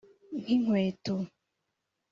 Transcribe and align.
nk’inkweto 0.39 1.15